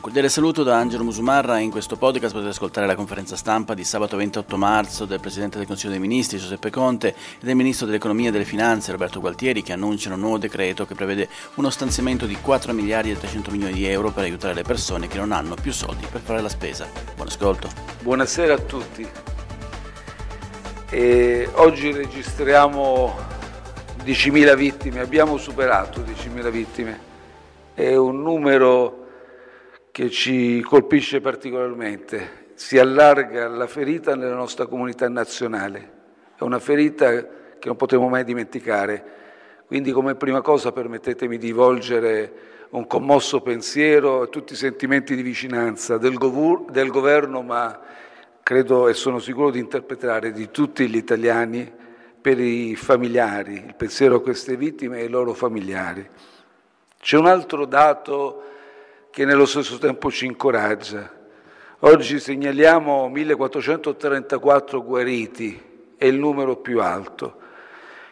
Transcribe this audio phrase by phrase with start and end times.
[0.00, 1.58] Cordiale saluto da Angelo Musumarra.
[1.58, 5.66] In questo podcast potete ascoltare la conferenza stampa di sabato 28 marzo del Presidente del
[5.66, 9.74] Consiglio dei Ministri Giuseppe Conte e del Ministro dell'Economia e delle Finanze Roberto Gualtieri che
[9.74, 13.86] annunciano un nuovo decreto che prevede uno stanziamento di 4 miliardi e 300 milioni di
[13.86, 16.88] euro per aiutare le persone che non hanno più soldi per fare la spesa.
[17.14, 17.68] Buon ascolto.
[18.00, 19.06] Buonasera a tutti.
[20.88, 23.16] E oggi registriamo
[24.04, 27.08] 10.000 vittime, abbiamo superato 10.000 vittime.
[27.74, 28.99] È un numero
[30.00, 32.52] che ci colpisce particolarmente.
[32.54, 35.90] Si allarga la ferita nella nostra comunità nazionale.
[36.38, 37.10] È una ferita
[37.58, 39.04] che non potremo mai dimenticare.
[39.66, 42.32] Quindi come prima cosa permettetemi di volgere
[42.70, 47.78] un commosso pensiero a tutti i sentimenti di vicinanza del, gov- del governo, ma
[48.42, 51.70] credo e sono sicuro di interpretare di tutti gli italiani
[52.18, 56.08] per i familiari, il pensiero a queste vittime e ai loro familiari.
[56.98, 58.44] C'è un altro dato
[59.10, 61.18] che nello stesso tempo ci incoraggia.
[61.80, 65.60] Oggi segnaliamo 1434 guariti,
[65.96, 67.38] è il numero più alto.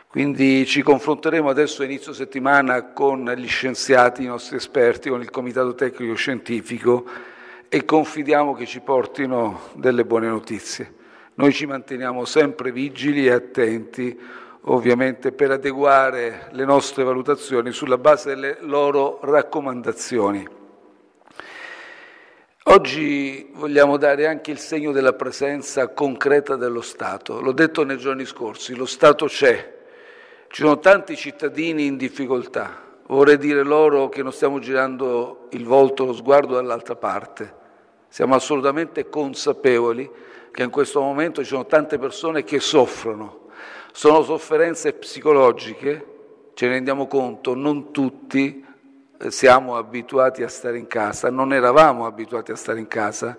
[0.08, 5.30] Quindi ci confronteremo adesso a inizio settimana con gli scienziati, i nostri esperti, con il
[5.30, 7.04] Comitato Tecnico Scientifico
[7.68, 10.94] e confidiamo che ci portino delle buone notizie.
[11.34, 14.18] Noi ci manteniamo sempre vigili e attenti,
[14.62, 20.56] ovviamente per adeguare le nostre valutazioni sulla base delle loro raccomandazioni.
[22.70, 27.40] Oggi vogliamo dare anche il segno della presenza concreta dello Stato.
[27.40, 29.76] L'ho detto nei giorni scorsi, lo Stato c'è,
[30.48, 32.78] ci sono tanti cittadini in difficoltà.
[33.06, 37.54] Vorrei dire loro che non stiamo girando il volto, lo sguardo dall'altra parte.
[38.08, 40.10] Siamo assolutamente consapevoli
[40.50, 43.46] che in questo momento ci sono tante persone che soffrono.
[43.92, 46.06] Sono sofferenze psicologiche,
[46.52, 48.62] ce ne rendiamo conto, non tutti
[49.28, 53.36] siamo abituati a stare in casa, non eravamo abituati a stare in casa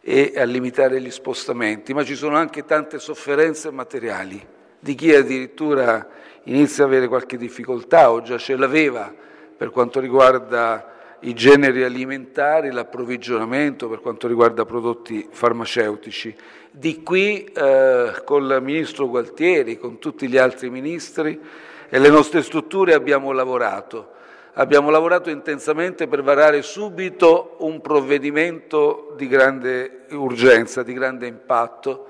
[0.00, 4.52] e a limitare gli spostamenti, ma ci sono anche tante sofferenze materiali
[4.84, 6.06] di chi addirittura
[6.42, 9.10] inizia ad avere qualche difficoltà o già ce l'aveva
[9.56, 16.36] per quanto riguarda i generi alimentari, l'approvvigionamento, per quanto riguarda prodotti farmaceutici.
[16.70, 21.40] Di qui eh, con il Ministro Gualtieri, con tutti gli altri ministri
[21.88, 24.13] e le nostre strutture abbiamo lavorato
[24.54, 32.08] abbiamo lavorato intensamente per varare subito un provvedimento di grande urgenza, di grande impatto.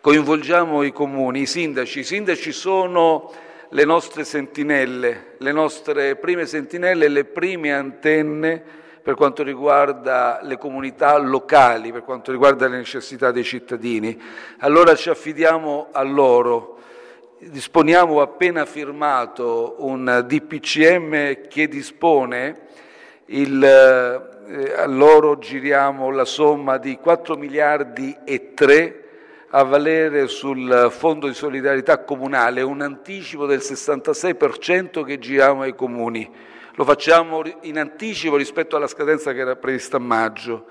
[0.00, 2.00] Coinvolgiamo i comuni, i sindaci.
[2.00, 3.30] I sindaci sono
[3.68, 8.62] le nostre sentinelle, le nostre prime sentinelle, le prime antenne
[9.02, 14.20] per quanto riguarda le comunità locali, per quanto riguarda le necessità dei cittadini.
[14.58, 16.78] Allora ci affidiamo a loro
[17.50, 22.60] disponiamo appena firmato un DPCM che dispone,
[23.26, 28.98] il, eh, a loro giriamo la somma di 4 miliardi e 3
[29.54, 36.30] a valere sul Fondo di solidarietà comunale, un anticipo del 66% che giriamo ai comuni.
[36.76, 40.66] Lo facciamo in anticipo rispetto alla scadenza che era prevista a maggio.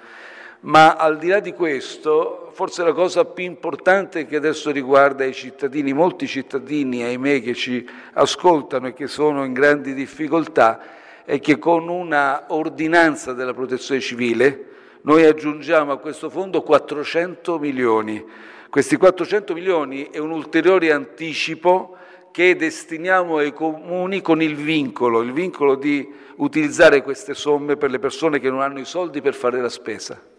[0.63, 5.33] Ma al di là di questo, forse la cosa più importante che adesso riguarda i
[5.33, 10.79] cittadini, molti cittadini, ahimè, che ci ascoltano e che sono in grandi difficoltà,
[11.25, 14.65] è che con una ordinanza della protezione civile
[15.01, 18.23] noi aggiungiamo a questo fondo 400 milioni.
[18.69, 21.97] Questi 400 milioni è un ulteriore anticipo
[22.29, 27.97] che destiniamo ai comuni con il vincolo, il vincolo di utilizzare queste somme per le
[27.97, 30.30] persone che non hanno i soldi per fare la spesa.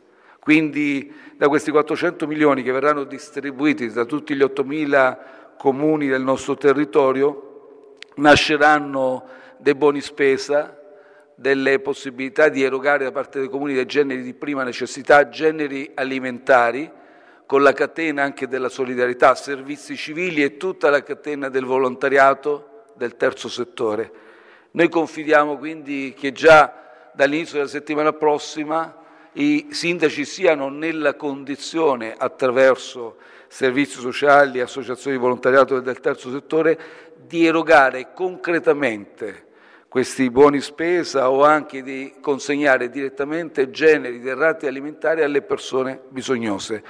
[0.43, 5.19] Quindi da questi 400 milioni che verranno distribuiti da tutti gli 8.000
[5.57, 9.25] comuni del nostro territorio nasceranno
[9.59, 10.77] dei buoni spesa,
[11.37, 16.91] delle possibilità di erogare da parte dei comuni dei generi di prima necessità, generi alimentari,
[17.47, 23.17] con la catena anche della solidarietà, servizi civili e tutta la catena del volontariato del
[23.17, 24.11] terzo settore.
[24.73, 28.97] Noi confidiamo quindi che già dall'inizio della settimana prossima
[29.35, 33.17] i sindaci siano nella condizione, attraverso
[33.49, 36.79] servizi sociali, associazioni di volontariato del terzo settore,
[37.27, 39.47] di erogare concretamente
[39.89, 46.83] questi buoni spesa o anche di consegnare direttamente generi di errati alimentari alle persone bisognose.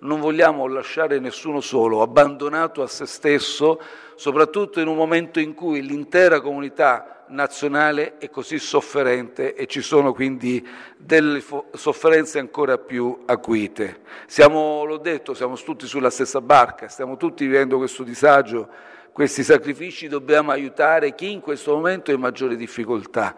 [0.00, 3.80] Non vogliamo lasciare nessuno solo, abbandonato a se stesso,
[4.14, 10.12] soprattutto in un momento in cui l'intera comunità nazionale è così sofferente e ci sono
[10.12, 10.66] quindi
[10.96, 11.42] delle
[11.72, 14.00] sofferenze ancora più acuite.
[14.26, 18.68] Siamo, l'ho detto, siamo tutti sulla stessa barca, stiamo tutti vivendo questo disagio,
[19.12, 23.34] questi sacrifici, dobbiamo aiutare chi in questo momento è in maggiore difficoltà.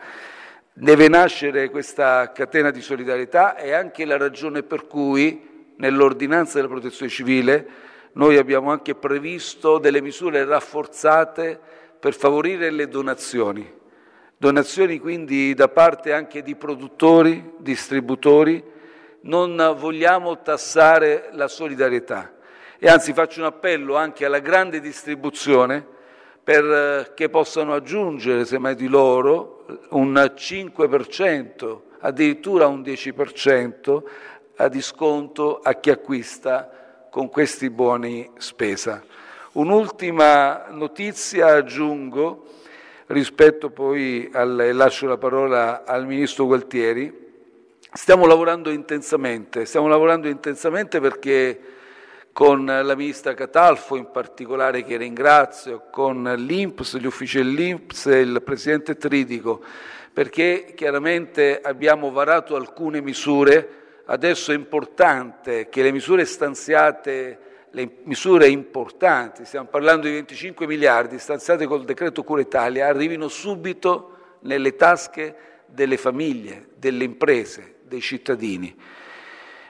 [0.73, 7.11] Deve nascere questa catena di solidarietà e anche la ragione per cui nell'ordinanza della protezione
[7.11, 7.69] civile
[8.13, 11.59] noi abbiamo anche previsto delle misure rafforzate
[11.99, 13.81] per favorire le donazioni.
[14.43, 18.61] Donazioni quindi da parte anche di produttori, distributori,
[19.21, 22.35] non vogliamo tassare la solidarietà
[22.77, 25.87] e anzi faccio un appello anche alla grande distribuzione
[26.43, 34.03] perché possano aggiungere, semmai di loro, un 5%, addirittura un 10%
[34.57, 39.05] a disconto a chi acquista con questi buoni spesa.
[39.53, 42.47] Un'ultima notizia aggiungo
[43.13, 47.13] rispetto poi al, e lascio la parola al Ministro Gualtieri,
[47.93, 51.61] stiamo lavorando intensamente, stiamo lavorando intensamente perché
[52.33, 58.43] con la Ministra Catalfo in particolare che ringrazio, con l'Inps, gli uffici dell'Inps e il
[58.43, 59.63] Presidente Tridico,
[60.11, 63.69] perché chiaramente abbiamo varato alcune misure,
[64.07, 67.39] adesso è importante che le misure stanziate
[67.73, 74.37] le misure importanti, stiamo parlando di 25 miliardi stanziati col decreto Cura Italia, arrivino subito
[74.41, 75.35] nelle tasche
[75.67, 78.75] delle famiglie, delle imprese, dei cittadini.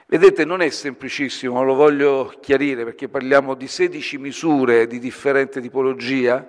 [0.05, 6.45] Vedete, non è semplicissimo, lo voglio chiarire perché parliamo di 16 misure di differente tipologia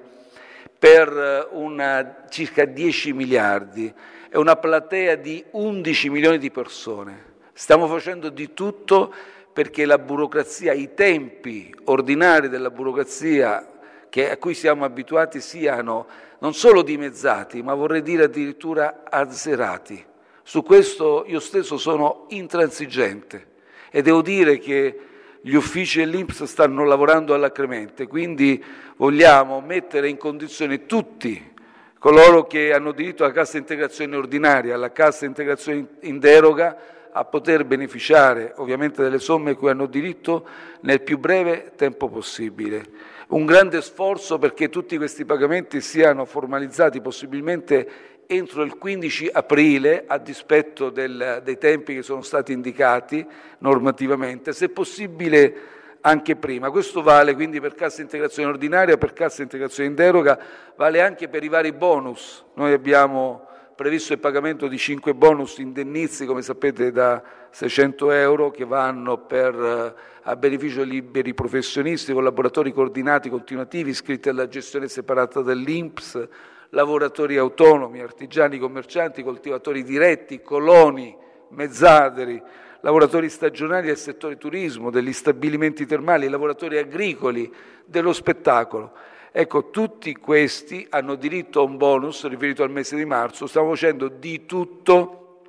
[0.76, 3.92] per una, circa 10 miliardi,
[4.28, 7.32] è una platea di 11 milioni di persone.
[7.52, 9.14] Stiamo facendo di tutto
[9.54, 13.68] perché la burocrazia, i tempi ordinari della burocrazia
[14.10, 16.06] a cui siamo abituati siano
[16.40, 20.04] non solo dimezzati, ma vorrei dire addirittura azzerati.
[20.42, 23.52] Su questo io stesso sono intransigente
[23.90, 24.98] e devo dire che
[25.40, 28.62] gli uffici dell'Inps stanno lavorando alacremente, quindi
[28.96, 31.52] vogliamo mettere in condizione tutti
[32.00, 36.76] coloro che hanno diritto alla cassa integrazione ordinaria, alla cassa integrazione in deroga,
[37.16, 40.46] a poter beneficiare ovviamente delle somme cui hanno diritto
[40.80, 42.84] nel più breve tempo possibile.
[43.28, 50.18] Un grande sforzo perché tutti questi pagamenti siano formalizzati possibilmente entro il 15 aprile, a
[50.18, 53.24] dispetto del, dei tempi che sono stati indicati
[53.58, 55.54] normativamente, se possibile
[56.00, 56.70] anche prima.
[56.70, 60.38] Questo vale quindi per cassa integrazione ordinaria, per cassa integrazione in deroga,
[60.74, 62.44] vale anche per i vari bonus.
[62.54, 68.64] Noi abbiamo previsto il pagamento di 5 bonus indennizi, come sapete, da 600 euro che
[68.64, 75.42] vanno per, eh, a beneficio dei liberi professionisti, collaboratori coordinati continuativi iscritti alla gestione separata
[75.42, 76.28] dell'INPS,
[76.70, 81.16] lavoratori autonomi, artigiani, commercianti, coltivatori diretti, coloni,
[81.50, 82.40] mezzaderi,
[82.80, 87.52] lavoratori stagionali del settore turismo, degli stabilimenti termali, lavoratori agricoli,
[87.84, 88.92] dello spettacolo.
[89.36, 94.06] Ecco, tutti questi hanno diritto a un bonus riferito al mese di marzo, stiamo facendo
[94.06, 95.40] di tutto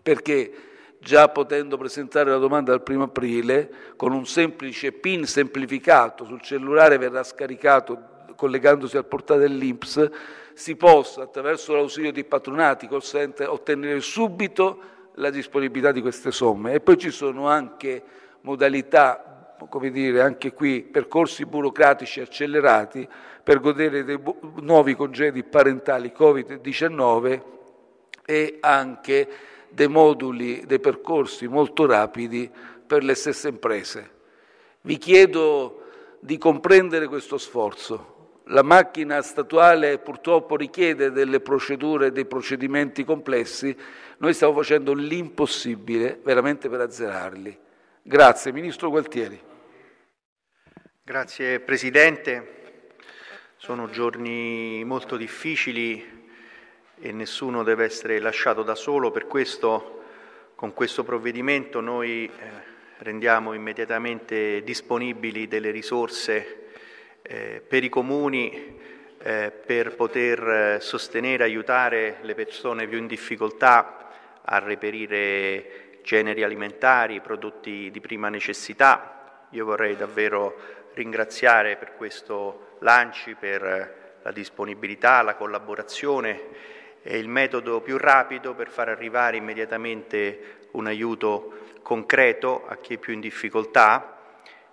[0.00, 0.52] perché
[1.00, 6.98] già potendo presentare la domanda dal primo aprile, con un semplice PIN semplificato sul cellulare
[6.98, 10.08] verrà scaricato collegandosi al portale dell'Inps,
[10.54, 14.78] si possa attraverso l'ausilio di patronati, call center, ottenere subito
[15.14, 16.74] la disponibilità di queste somme.
[16.74, 18.04] E poi ci sono anche
[18.42, 19.31] modalità
[19.68, 23.08] come dire, anche qui percorsi burocratici accelerati
[23.42, 24.20] per godere dei
[24.60, 27.40] nuovi congedi parentali Covid-19
[28.24, 29.28] e anche
[29.68, 32.50] dei moduli, dei percorsi molto rapidi
[32.86, 34.10] per le stesse imprese.
[34.82, 35.82] Vi chiedo
[36.20, 38.10] di comprendere questo sforzo.
[38.46, 43.74] La macchina statuale purtroppo richiede delle procedure e dei procedimenti complessi,
[44.18, 47.58] noi stiamo facendo l'impossibile veramente per azzerarli.
[48.02, 49.50] Grazie, Ministro Gualtieri.
[51.04, 52.76] Grazie Presidente.
[53.56, 56.30] Sono giorni molto difficili
[56.96, 60.04] e nessuno deve essere lasciato da solo, per questo
[60.54, 62.30] con questo provvedimento noi eh,
[62.98, 66.68] rendiamo immediatamente disponibili delle risorse
[67.20, 68.78] eh, per i comuni
[69.18, 74.08] eh, per poter eh, sostenere, aiutare le persone più in difficoltà
[74.40, 79.46] a reperire generi alimentari, prodotti di prima necessità.
[79.50, 86.40] Io vorrei davvero ringraziare per questo Lanci, per la disponibilità, la collaborazione
[87.02, 92.98] e il metodo più rapido per far arrivare immediatamente un aiuto concreto a chi è
[92.98, 94.18] più in difficoltà.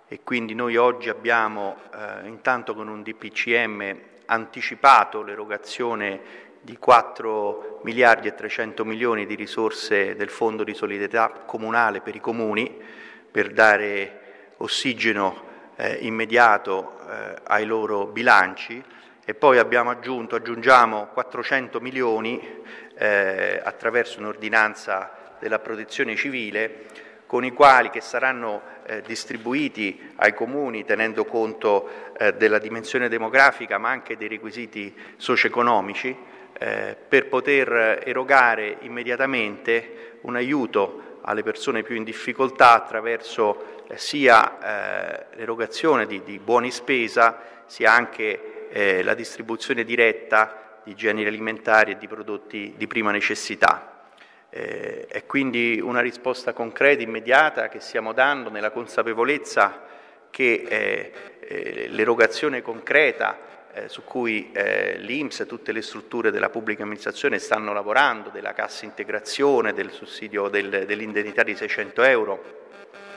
[0.06, 8.28] E quindi noi oggi abbiamo eh, intanto con un DPCM anticipato l'erogazione di 4 miliardi
[8.28, 12.82] e 300 milioni di risorse del Fondo di solidarietà comunale per i comuni
[13.30, 15.48] per dare ossigeno
[15.80, 18.82] eh, immediato eh, ai loro bilanci.
[19.24, 22.62] E poi abbiamo aggiunto, aggiungiamo 400 milioni
[22.96, 26.86] eh, attraverso un'ordinanza della protezione civile
[27.24, 33.78] con i quali che saranno eh, distribuiti ai comuni tenendo conto eh, della dimensione demografica
[33.78, 36.14] ma anche dei requisiti socio-economici
[36.58, 44.58] eh, per poter erogare immediatamente un aiuto alle persone più in difficoltà attraverso eh, sia
[44.58, 51.92] eh, l'erogazione di, di, buoni spesa sia anche eh, la distribuzione diretta di generi alimentari
[51.92, 54.04] e di prodotti di prima necessità.
[54.48, 59.88] Eh, è quindi una risposta concreta, immediata che stiamo dando nella consapevolezza
[60.30, 63.38] che eh, eh, l'erogazione concreta
[63.72, 68.52] eh, su cui eh, l'Inps e tutte le strutture della pubblica amministrazione stanno lavorando, della
[68.52, 72.58] cassa integrazione, del sussidio del, dell'indennità di 600 euro,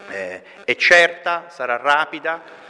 [0.10, 2.62] eh, è certa, sarà rapida,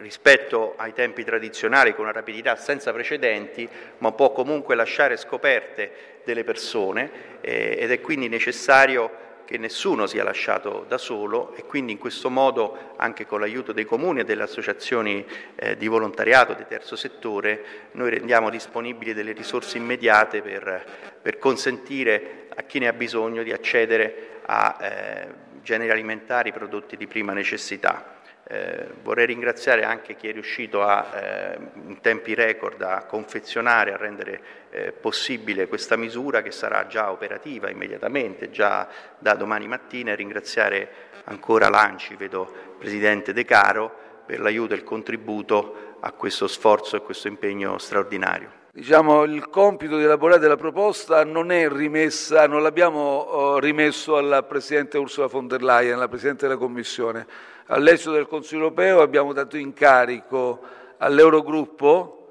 [0.00, 6.44] rispetto ai tempi tradizionali con una rapidità senza precedenti, ma può comunque lasciare scoperte delle
[6.44, 11.98] persone eh, ed è quindi necessario che nessuno sia lasciato da solo e quindi in
[11.98, 15.24] questo modo, anche con l'aiuto dei comuni e delle associazioni
[15.54, 20.84] eh, di volontariato di terzo settore, noi rendiamo disponibili delle risorse immediate per,
[21.22, 25.26] per consentire a chi ne ha bisogno di accedere a eh,
[25.62, 28.15] generi alimentari, prodotti di prima necessità.
[28.48, 33.96] Eh, vorrei ringraziare anche chi è riuscito a, eh, in tempi record a confezionare, a
[33.96, 38.86] rendere eh, possibile questa misura che sarà già operativa immediatamente, già
[39.18, 40.88] da domani mattina, e ringraziare
[41.24, 42.48] ancora l'ANCI, vedo
[42.78, 43.92] Presidente De Caro,
[44.24, 48.64] per l'aiuto e il contributo a questo sforzo e questo impegno straordinario.
[48.70, 54.42] Diciamo, il compito di elaborare la proposta non è rimessa, non l'abbiamo oh, rimesso alla
[54.44, 57.26] Presidente Ursula von der Leyen, alla Presidente della Commissione
[57.68, 60.60] All'esito del Consiglio europeo abbiamo dato incarico
[60.98, 62.28] all'Eurogruppo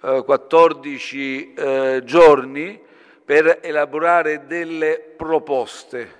[0.00, 2.80] eh, 14 eh, giorni
[3.22, 6.10] per elaborare delle proposte,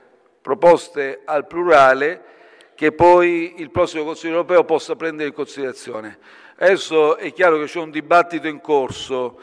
[0.42, 2.22] proposte al plurale
[2.74, 6.18] che poi il prossimo Consiglio europeo possa prendere in considerazione.
[6.56, 9.40] Adesso è chiaro che c'è un dibattito in corso,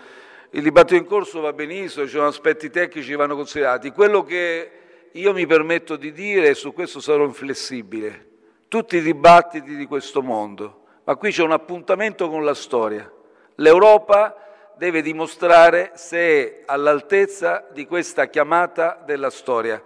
[0.51, 3.89] il dibattito in corso va benissimo, ci sono aspetti tecnici che vanno considerati.
[3.89, 4.71] Quello che
[5.11, 8.33] io mi permetto di dire, e su questo sarò inflessibile,
[8.67, 13.09] tutti i dibattiti di questo mondo, ma qui c'è un appuntamento con la storia.
[13.55, 14.35] L'Europa
[14.77, 19.81] deve dimostrare se è all'altezza di questa chiamata della storia.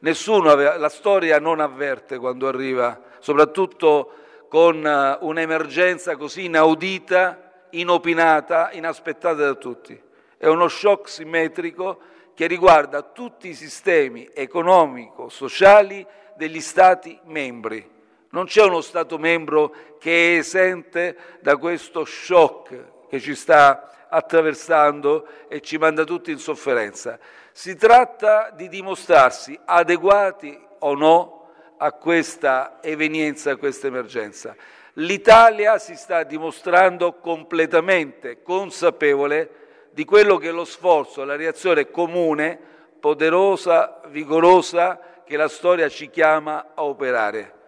[0.00, 4.12] Nessuno, la storia non avverte quando arriva, soprattutto
[4.48, 10.00] con eh, un'emergenza così inaudita, inopinata, inaspettata da tutti.
[10.36, 11.98] È uno shock simmetrico
[12.34, 16.06] che riguarda tutti i sistemi economico-sociali
[16.36, 17.98] degli Stati membri.
[18.30, 25.26] Non c'è uno Stato membro che è esente da questo shock che ci sta attraversando
[25.48, 27.18] e ci manda tutti in sofferenza.
[27.52, 34.54] Si tratta di dimostrarsi adeguati o no a questa evenienza, a questa emergenza.
[34.94, 42.58] L'Italia si sta dimostrando completamente consapevole di quello che è lo sforzo, la reazione comune,
[43.00, 47.58] poderosa, vigorosa, che la storia ci chiama a operare.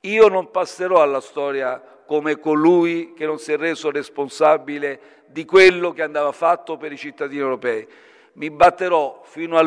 [0.00, 5.92] Io non passerò alla storia come colui che non si è reso responsabile di quello
[5.92, 7.86] che andava fatto per i cittadini europei.
[8.34, 9.60] Mi batterò fino,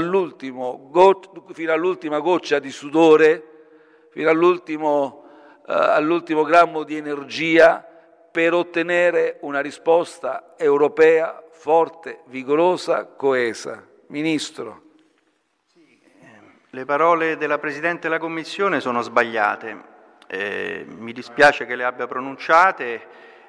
[0.89, 1.21] go-
[1.53, 3.43] fino all'ultima goccia di sudore,
[4.09, 5.23] fino all'ultimo,
[5.67, 7.85] uh, all'ultimo grammo di energia
[8.31, 13.85] per ottenere una risposta europea forte, vigorosa, coesa.
[14.07, 14.81] Ministro.
[16.71, 19.90] Le parole della Presidente della Commissione sono sbagliate.
[20.33, 23.01] Eh, mi dispiace che le abbia pronunciate,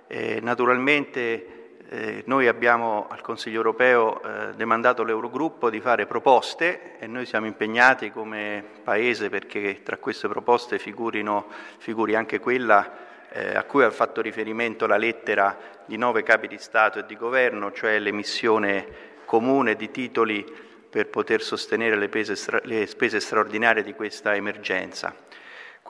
[0.09, 7.07] eh, naturalmente eh, noi abbiamo al Consiglio europeo eh, demandato l'Eurogruppo di fare proposte e
[7.07, 11.47] noi siamo impegnati come Paese perché tra queste proposte figurino,
[11.79, 16.59] figuri anche quella eh, a cui ha fatto riferimento la lettera di nove capi di
[16.59, 18.89] Stato e di Governo, cioè l'emissione
[19.25, 20.45] comune di titoli
[20.91, 25.15] per poter sostenere le, stra- le spese straordinarie di questa emergenza.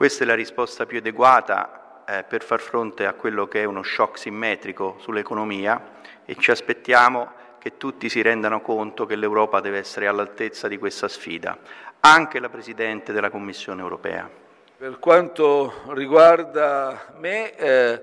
[0.03, 3.83] Questa è la risposta più adeguata eh, per far fronte a quello che è uno
[3.83, 5.81] shock simmetrico sull'economia
[6.25, 11.07] e ci aspettiamo che tutti si rendano conto che l'Europa deve essere all'altezza di questa
[11.07, 11.57] sfida,
[12.01, 14.29] anche la Presidente della Commissione europea.
[14.75, 18.01] Per quanto riguarda me, eh,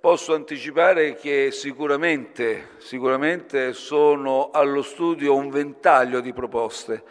[0.00, 7.02] posso anticipare che sicuramente, sicuramente sono allo studio un ventaglio di proposte,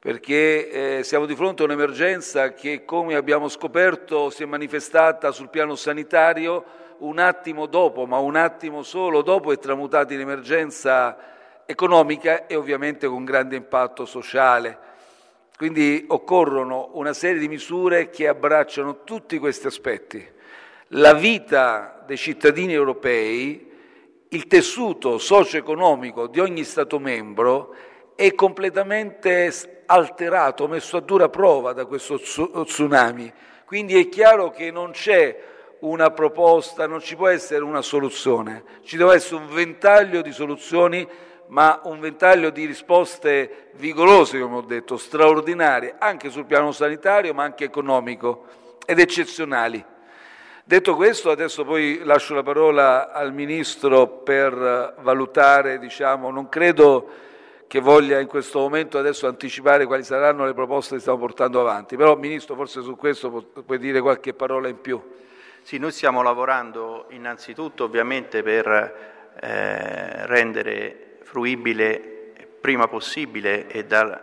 [0.00, 5.50] perché eh, siamo di fronte a un'emergenza che, come abbiamo scoperto, si è manifestata sul
[5.50, 6.64] piano sanitario
[7.00, 11.18] un attimo dopo, ma un attimo solo dopo è tramutata in emergenza
[11.66, 14.78] economica e ovviamente con grande impatto sociale.
[15.54, 20.26] Quindi occorrono una serie di misure che abbracciano tutti questi aspetti.
[20.94, 23.70] La vita dei cittadini europei,
[24.30, 27.74] il tessuto socio-economico di ogni Stato membro
[28.14, 29.50] è completamente
[29.90, 33.32] alterato, messo a dura prova da questo tsunami.
[33.64, 35.36] Quindi è chiaro che non c'è
[35.80, 41.08] una proposta, non ci può essere una soluzione, ci deve essere un ventaglio di soluzioni
[41.46, 47.42] ma un ventaglio di risposte vigorose, come ho detto, straordinarie, anche sul piano sanitario, ma
[47.42, 48.44] anche economico,
[48.86, 49.84] ed eccezionali.
[50.62, 57.08] Detto questo, adesso poi lascio la parola al Ministro per valutare, diciamo, non credo
[57.70, 61.94] che voglia in questo momento adesso anticipare quali saranno le proposte che stiamo portando avanti,
[61.94, 65.00] però Ministro forse su questo puoi dire qualche parola in più.
[65.62, 68.66] Sì, noi stiamo lavorando innanzitutto ovviamente per
[69.40, 74.20] eh, rendere fruibile prima possibile e dal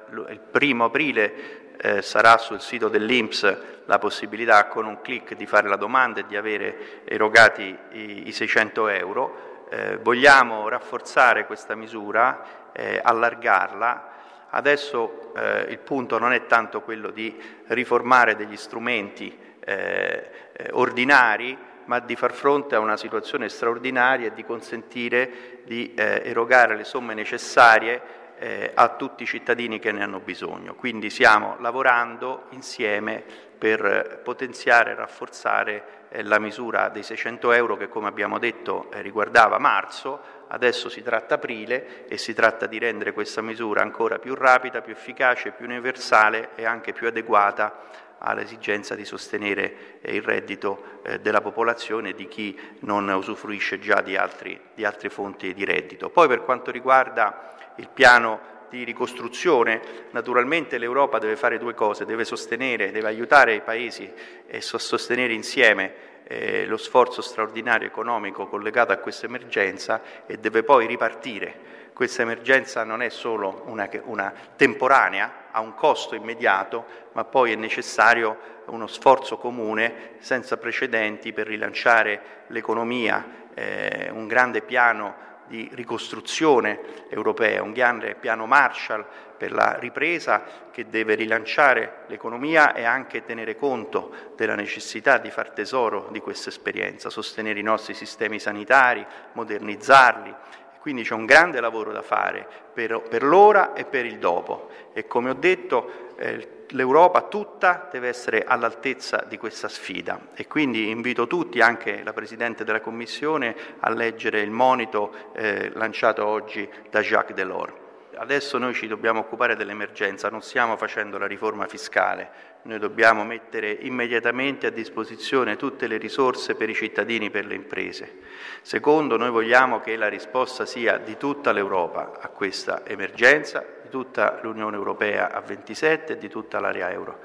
[0.52, 5.78] primo aprile eh, sarà sul sito dell'Inps la possibilità con un clic di fare la
[5.78, 9.46] domanda e di avere erogati i, i 600 euro.
[9.70, 14.16] Eh, vogliamo rafforzare questa misura, eh, allargarla.
[14.50, 17.36] Adesso eh, il punto non è tanto quello di
[17.68, 24.34] riformare degli strumenti eh, eh, ordinari, ma di far fronte a una situazione straordinaria e
[24.34, 30.04] di consentire di eh, erogare le somme necessarie eh, a tutti i cittadini che ne
[30.04, 30.76] hanno bisogno.
[30.76, 33.24] Quindi stiamo lavorando insieme
[33.58, 35.84] per potenziare e rafforzare
[36.22, 42.08] la misura dei 600 euro che, come abbiamo detto, riguardava marzo, adesso si tratta aprile
[42.08, 46.66] e si tratta di rendere questa misura ancora più rapida, più efficace, più universale e
[46.66, 52.60] anche più adeguata all'esigenza di sostenere eh, il reddito eh, della popolazione e di chi
[52.80, 56.10] non usufruisce già di, altri, di altre fonti di reddito.
[56.10, 59.82] Poi per quanto riguarda il piano di ricostruzione,
[60.12, 64.12] naturalmente l'Europa deve fare due cose, deve sostenere, deve aiutare i paesi
[64.46, 70.86] e sostenere insieme eh, lo sforzo straordinario economico collegato a questa emergenza e deve poi
[70.86, 71.76] ripartire.
[71.94, 77.56] Questa emergenza non è solo una, una, temporanea, ha un costo immediato, ma poi è
[77.56, 87.08] necessario uno sforzo comune senza precedenti per rilanciare l'economia, eh, un grande piano di ricostruzione
[87.10, 89.06] europea, un grande piano Marshall
[89.38, 95.52] per la ripresa che deve rilanciare l'economia e anche tenere conto della necessità di far
[95.52, 100.34] tesoro di questa esperienza, sostenere i nostri sistemi sanitari, modernizzarli.
[100.80, 104.70] Quindi c'è un grande lavoro da fare per, per l'ora e per il dopo.
[104.94, 110.90] E come ho detto eh, l'Europa tutta deve essere all'altezza di questa sfida e quindi
[110.90, 117.02] invito tutti, anche la Presidente della Commissione, a leggere il monito eh, lanciato oggi da
[117.02, 117.86] Jacques Delors.
[118.16, 123.72] Adesso noi ci dobbiamo occupare dell'emergenza, non stiamo facendo la riforma fiscale, noi dobbiamo mettere
[123.72, 128.18] immediatamente a disposizione tutte le risorse per i cittadini per le imprese.
[128.62, 134.40] Secondo, noi vogliamo che la risposta sia di tutta l'Europa a questa emergenza, di tutta
[134.42, 137.20] l'Unione Europea a 27 e di tutta l'area euro.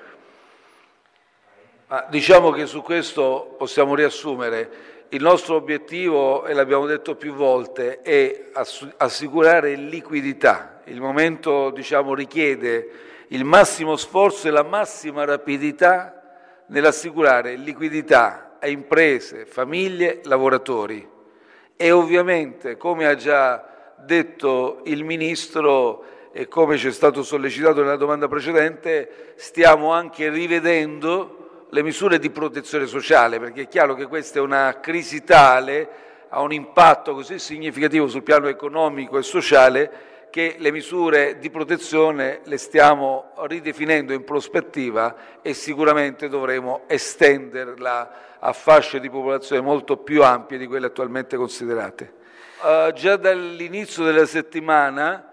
[1.88, 8.00] Ma diciamo che su questo possiamo riassumere il nostro obiettivo, e l'abbiamo detto più volte,
[8.00, 8.50] è
[8.96, 10.82] assicurare liquidità.
[10.84, 19.46] Il momento diciamo, richiede il massimo sforzo e la massima rapidità nell'assicurare liquidità a imprese,
[19.46, 21.08] famiglie, lavoratori.
[21.74, 27.96] E ovviamente, come ha già detto il Ministro e come ci è stato sollecitato nella
[27.96, 34.40] domanda precedente, stiamo anche rivedendo le misure di protezione sociale, perché è chiaro che questa
[34.40, 35.88] è una crisi tale
[36.28, 39.90] ha un impatto così significativo sul piano economico e sociale
[40.32, 48.52] che le misure di protezione le stiamo ridefinendo in prospettiva e sicuramente dovremo estenderla a
[48.54, 52.14] fasce di popolazione molto più ampie di quelle attualmente considerate.
[52.62, 55.30] Uh, già dall'inizio della settimana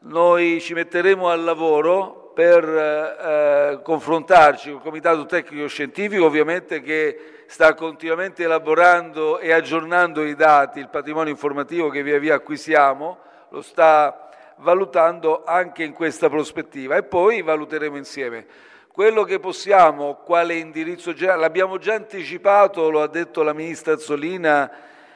[0.00, 7.44] noi ci metteremo al lavoro per eh, confrontarci con il Comitato Tecnico Scientifico, ovviamente che
[7.46, 13.18] sta continuamente elaborando e aggiornando i dati, il patrimonio informativo che via via acquisiamo,
[13.50, 14.24] lo sta
[14.58, 18.46] valutando anche in questa prospettiva e poi valuteremo insieme.
[18.92, 24.70] Quello che possiamo, quale indirizzo generale, l'abbiamo già anticipato, lo ha detto la Ministra Azzolina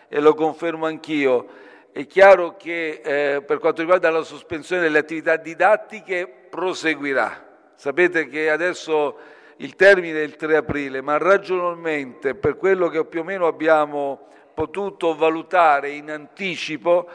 [0.09, 1.46] e lo confermo anch'io,
[1.92, 7.46] è chiaro che eh, per quanto riguarda la sospensione delle attività didattiche proseguirà.
[7.74, 9.16] Sapete che adesso
[9.59, 14.29] il termine è il 3 aprile, ma ragionevolmente per quello che più o meno abbiamo
[14.55, 17.09] potuto valutare in anticipo,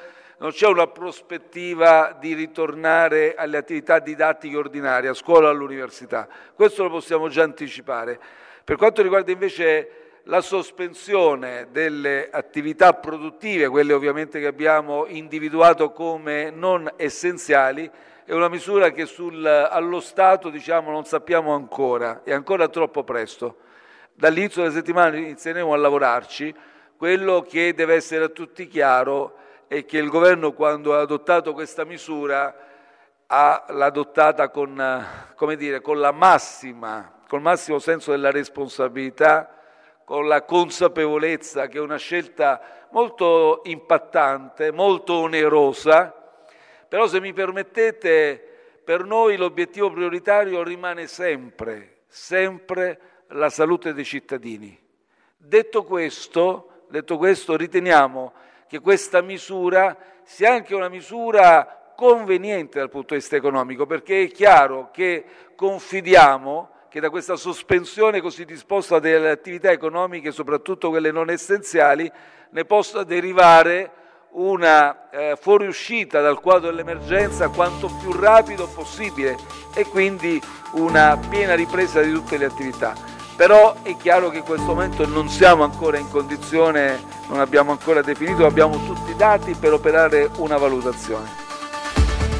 [0.44, 6.28] non c'è una prospettiva di ritornare alle attività didattiche ordinarie, a scuola o all'università.
[6.54, 8.20] Questo lo possiamo già anticipare.
[8.62, 16.50] Per quanto riguarda invece la sospensione delle attività produttive, quelle ovviamente che abbiamo individuato come
[16.50, 17.90] non essenziali,
[18.26, 23.60] è una misura che sul, allo Stato diciamo, non sappiamo ancora, è ancora troppo presto.
[24.14, 26.54] Dall'inizio della settimana inizieremo a lavorarci.
[26.98, 29.38] Quello che deve essere a tutti chiaro
[29.74, 32.56] è che il governo quando ha adottato questa misura
[33.26, 35.04] ha, l'ha adottata con,
[35.58, 39.50] dire, con, la massima, col massimo senso della responsabilità,
[40.06, 46.14] con la consapevolezza che è una scelta molto impattante, molto onerosa,
[46.88, 48.50] però se mi permettete,
[48.84, 54.80] per noi l'obiettivo prioritario rimane sempre, sempre la salute dei cittadini.
[55.36, 58.34] Detto questo, detto questo riteniamo
[58.74, 64.28] che questa misura sia anche una misura conveniente dal punto di vista economico, perché è
[64.30, 65.24] chiaro che
[65.56, 72.12] confidiamo che da questa sospensione così disposta delle attività economiche, soprattutto quelle non essenziali,
[72.50, 73.92] ne possa derivare
[74.32, 79.38] una eh, fuoriuscita dal quadro dell'emergenza quanto più rapido possibile
[79.76, 83.13] e quindi una piena ripresa di tutte le attività.
[83.36, 88.02] Però è chiaro che in questo momento non siamo ancora in condizione, non abbiamo ancora
[88.02, 91.42] definito, abbiamo tutti i dati per operare una valutazione.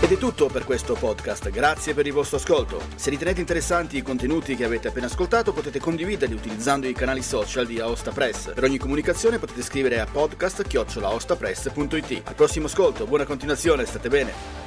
[0.04, 2.82] Ed è tutto per questo podcast, grazie per il vostro ascolto.
[2.96, 7.66] Se ritenete interessanti i contenuti che avete appena ascoltato potete condividerli utilizzando i canali social
[7.66, 8.54] di Aosta Press.
[8.54, 12.22] Per ogni comunicazione potete scrivere a podcast.it.
[12.26, 14.63] Al prossimo ascolto, buona continuazione, state bene.